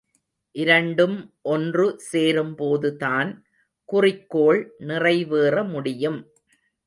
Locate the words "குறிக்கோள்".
3.89-4.61